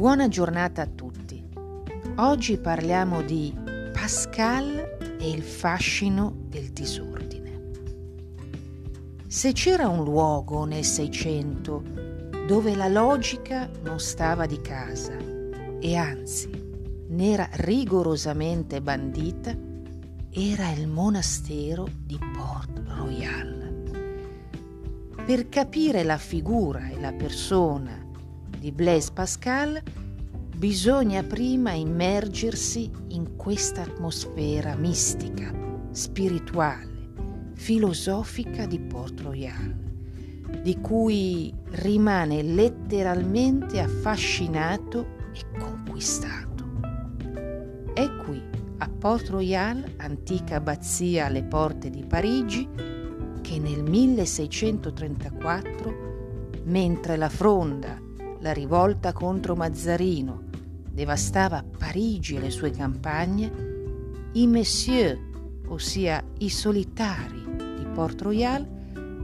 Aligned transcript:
Buona 0.00 0.28
giornata 0.28 0.80
a 0.80 0.86
tutti. 0.86 1.46
Oggi 2.16 2.56
parliamo 2.56 3.20
di 3.20 3.54
Pascal 3.92 4.96
e 5.20 5.28
il 5.28 5.42
fascino 5.42 6.34
del 6.46 6.70
disordine. 6.70 7.72
Se 9.26 9.52
c'era 9.52 9.88
un 9.88 10.02
luogo 10.02 10.64
nel 10.64 10.86
Seicento 10.86 11.82
dove 12.46 12.74
la 12.74 12.88
logica 12.88 13.68
non 13.82 14.00
stava 14.00 14.46
di 14.46 14.58
casa 14.62 15.18
e 15.78 15.94
anzi 15.96 16.50
n'era 17.08 17.46
rigorosamente 17.52 18.80
bandita, 18.80 19.54
era 20.30 20.70
il 20.70 20.88
monastero 20.88 21.86
di 22.06 22.18
Port 22.18 22.70
Royal. 22.86 23.92
Per 25.26 25.48
capire 25.50 26.02
la 26.04 26.16
figura 26.16 26.88
e 26.88 26.98
la 26.98 27.12
persona 27.12 28.08
di 28.58 28.72
Blaise 28.72 29.12
Pascal, 29.12 29.80
bisogna 30.56 31.22
prima 31.22 31.72
immergersi 31.72 32.90
in 33.08 33.36
questa 33.36 33.82
atmosfera 33.82 34.74
mistica, 34.74 35.52
spirituale, 35.90 36.88
filosofica 37.54 38.64
di 38.66 38.78
Port 38.78 39.20
Royal, 39.20 39.74
di 40.62 40.78
cui 40.80 41.52
rimane 41.70 42.42
letteralmente 42.42 43.80
affascinato 43.80 45.16
e 45.32 45.40
conquistato. 45.58 46.48
È 47.94 48.06
qui, 48.24 48.42
a 48.78 48.88
Port 48.88 49.28
Royal, 49.30 49.82
antica 49.96 50.56
abbazia 50.56 51.26
alle 51.26 51.44
porte 51.44 51.88
di 51.88 52.04
Parigi, 52.04 52.68
che 53.40 53.58
nel 53.58 53.82
1634, 53.82 56.08
mentre 56.64 57.16
la 57.16 57.30
fronda 57.30 58.08
la 58.40 58.52
rivolta 58.52 59.12
contro 59.12 59.54
Mazzarino 59.54 60.48
devastava 60.90 61.62
Parigi 61.62 62.36
e 62.36 62.40
le 62.40 62.50
sue 62.50 62.70
campagne, 62.70 63.52
i 64.32 64.46
messieurs, 64.46 65.18
ossia 65.68 66.22
i 66.38 66.48
solitari 66.48 67.42
di 67.78 67.86
Port 67.92 68.20
Royal, 68.22 68.66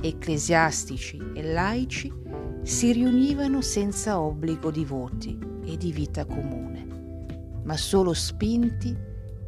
ecclesiastici 0.01 1.19
e 1.35 1.43
laici, 1.43 2.13
si 2.63 2.93
riunivano 2.93 3.61
senza 3.63 4.21
obbligo 4.21 4.71
di 4.71 4.85
voti 4.85 5.39
e 5.65 5.77
di 5.77 5.93
vita 5.93 6.25
comune, 6.25 6.87
ma 7.65 7.77
solo 7.77 8.13
spinti 8.13 8.95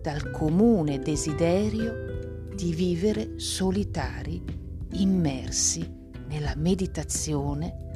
dal 0.01 0.31
comune 0.31 0.99
desiderio 0.99 2.47
di 2.55 2.73
vivere 2.73 3.39
solitari, 3.39 4.43
immersi 4.93 5.97
nella 6.29 6.55
meditazione 6.57 7.87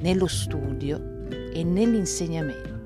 nello 0.00 0.26
studio 0.26 1.26
e 1.52 1.64
nell'insegnamento. 1.64 2.76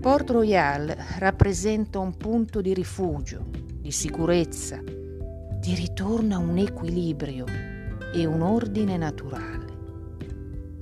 Port 0.00 0.30
Royal 0.30 0.94
rappresenta 1.18 1.98
un 1.98 2.16
punto 2.16 2.60
di 2.60 2.74
rifugio, 2.74 3.46
di 3.80 3.90
sicurezza, 3.90 4.82
di 4.82 5.74
ritorno 5.74 6.34
a 6.34 6.38
un 6.38 6.58
equilibrio 6.58 7.46
e 8.12 8.26
un 8.26 8.42
ordine 8.42 8.96
naturale, 8.98 9.64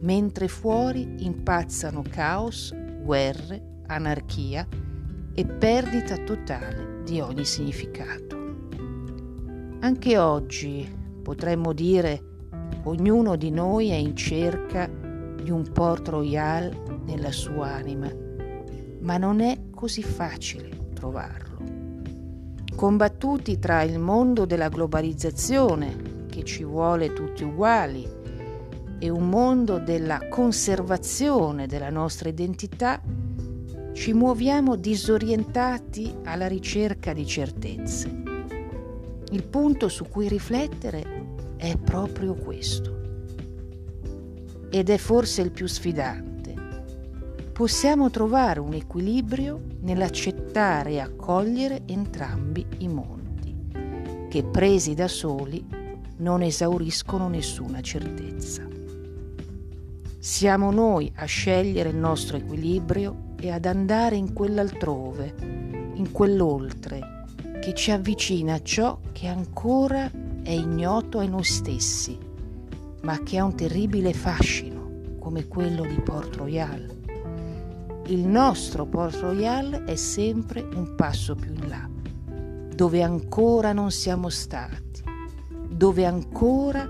mentre 0.00 0.48
fuori 0.48 1.24
impazzano 1.24 2.02
caos, 2.08 2.74
guerre, 3.02 3.80
anarchia 3.86 4.66
e 5.34 5.46
perdita 5.46 6.16
totale 6.18 7.02
di 7.04 7.20
ogni 7.20 7.44
significato. 7.44 8.40
Anche 9.80 10.18
oggi 10.18 10.88
potremmo 11.22 11.72
dire 11.72 12.31
Ognuno 12.84 13.36
di 13.36 13.50
noi 13.50 13.90
è 13.90 13.94
in 13.94 14.16
cerca 14.16 14.88
di 14.88 15.50
un 15.52 15.70
Port 15.72 16.08
Royal 16.08 17.00
nella 17.04 17.30
sua 17.30 17.74
anima, 17.74 18.10
ma 19.00 19.16
non 19.18 19.40
è 19.40 19.56
così 19.72 20.02
facile 20.02 20.90
trovarlo. 20.92 21.58
Combattuti 22.74 23.60
tra 23.60 23.82
il 23.82 24.00
mondo 24.00 24.46
della 24.46 24.68
globalizzazione, 24.68 26.26
che 26.28 26.42
ci 26.42 26.64
vuole 26.64 27.12
tutti 27.12 27.44
uguali, 27.44 28.04
e 28.98 29.08
un 29.08 29.28
mondo 29.28 29.78
della 29.78 30.26
conservazione 30.28 31.68
della 31.68 31.90
nostra 31.90 32.28
identità, 32.28 33.00
ci 33.92 34.12
muoviamo 34.12 34.74
disorientati 34.74 36.12
alla 36.24 36.48
ricerca 36.48 37.12
di 37.12 37.26
certezze. 37.26 38.22
Il 39.30 39.44
punto 39.44 39.88
su 39.88 40.08
cui 40.08 40.26
riflettere 40.28 41.31
è 41.62 41.76
proprio 41.76 42.34
questo. 42.34 43.00
Ed 44.68 44.90
è 44.90 44.96
forse 44.96 45.42
il 45.42 45.52
più 45.52 45.68
sfidante. 45.68 46.54
Possiamo 47.52 48.10
trovare 48.10 48.58
un 48.58 48.72
equilibrio 48.72 49.62
nell'accettare 49.82 50.90
e 50.90 50.98
accogliere 50.98 51.82
entrambi 51.86 52.66
i 52.78 52.88
mondi, 52.88 53.56
che 54.28 54.42
presi 54.42 54.94
da 54.94 55.06
soli 55.06 55.64
non 56.16 56.42
esauriscono 56.42 57.28
nessuna 57.28 57.80
certezza. 57.80 58.66
Siamo 60.18 60.72
noi 60.72 61.12
a 61.14 61.26
scegliere 61.26 61.90
il 61.90 61.96
nostro 61.96 62.38
equilibrio 62.38 63.34
e 63.38 63.52
ad 63.52 63.66
andare 63.66 64.16
in 64.16 64.32
quell'altrove, 64.32 65.32
in 65.94 66.10
quell'oltre, 66.10 67.24
che 67.60 67.72
ci 67.72 67.92
avvicina 67.92 68.54
a 68.54 68.62
ciò 68.62 68.98
che 69.12 69.28
ancora 69.28 70.10
è 70.42 70.50
ignoto 70.50 71.20
ai 71.20 71.28
noi 71.28 71.44
stessi, 71.44 72.18
ma 73.02 73.22
che 73.22 73.38
ha 73.38 73.44
un 73.44 73.54
terribile 73.54 74.12
fascino, 74.12 75.16
come 75.18 75.46
quello 75.46 75.84
di 75.84 76.00
Port 76.00 76.34
Royal. 76.36 77.00
Il 78.06 78.26
nostro 78.26 78.84
Port 78.86 79.20
Royal 79.20 79.84
è 79.84 79.94
sempre 79.94 80.60
un 80.74 80.94
passo 80.96 81.36
più 81.36 81.52
in 81.54 81.68
là, 81.68 81.88
dove 82.74 83.02
ancora 83.02 83.72
non 83.72 83.92
siamo 83.92 84.28
stati, 84.28 85.02
dove 85.68 86.04
ancora 86.04 86.88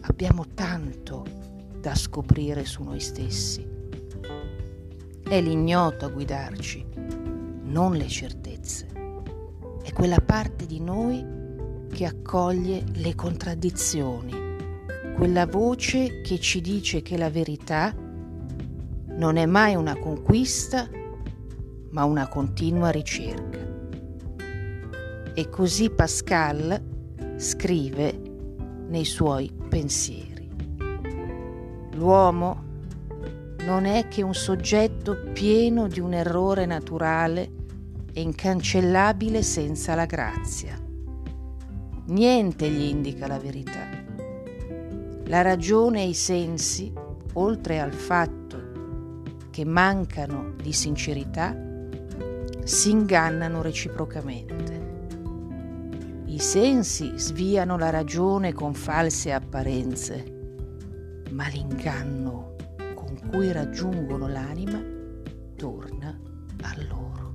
abbiamo 0.00 0.46
tanto 0.54 1.24
da 1.80 1.94
scoprire 1.94 2.64
su 2.64 2.82
noi 2.82 3.00
stessi. 3.00 3.74
È 5.22 5.40
l'ignoto 5.40 6.06
a 6.06 6.08
guidarci, 6.08 6.86
non 7.64 7.92
le 7.92 8.08
certezze. 8.08 8.86
È 9.82 9.92
quella 9.92 10.20
parte 10.24 10.66
di 10.66 10.80
noi 10.80 11.44
che 11.96 12.04
accoglie 12.04 12.84
le 12.96 13.14
contraddizioni, 13.14 14.34
quella 15.16 15.46
voce 15.46 16.20
che 16.20 16.38
ci 16.38 16.60
dice 16.60 17.00
che 17.00 17.16
la 17.16 17.30
verità 17.30 17.94
non 17.96 19.38
è 19.38 19.46
mai 19.46 19.76
una 19.76 19.96
conquista, 19.98 20.86
ma 21.92 22.04
una 22.04 22.28
continua 22.28 22.90
ricerca. 22.90 23.58
E 25.32 25.48
così 25.48 25.88
Pascal 25.88 27.34
scrive 27.38 28.20
nei 28.88 29.06
suoi 29.06 29.50
pensieri. 29.66 30.50
L'uomo 31.94 32.64
non 33.64 33.86
è 33.86 34.06
che 34.08 34.20
un 34.20 34.34
soggetto 34.34 35.30
pieno 35.32 35.88
di 35.88 36.00
un 36.00 36.12
errore 36.12 36.66
naturale 36.66 37.50
e 38.12 38.20
incancellabile 38.20 39.40
senza 39.40 39.94
la 39.94 40.04
grazia. 40.04 40.84
Niente 42.08 42.70
gli 42.70 42.84
indica 42.84 43.26
la 43.26 43.38
verità. 43.38 43.88
La 45.24 45.42
ragione 45.42 46.02
e 46.02 46.08
i 46.10 46.14
sensi, 46.14 46.92
oltre 47.32 47.80
al 47.80 47.92
fatto 47.92 49.22
che 49.50 49.64
mancano 49.64 50.54
di 50.62 50.72
sincerità, 50.72 51.56
si 52.62 52.90
ingannano 52.90 53.60
reciprocamente. 53.60 54.84
I 56.26 56.38
sensi 56.38 57.12
sviano 57.16 57.76
la 57.76 57.90
ragione 57.90 58.52
con 58.52 58.72
false 58.74 59.32
apparenze, 59.32 60.24
ma 61.30 61.48
l'inganno 61.48 62.54
con 62.94 63.18
cui 63.30 63.50
raggiungono 63.50 64.28
l'anima 64.28 64.80
torna 65.56 66.16
a 66.62 66.76
loro. 66.88 67.25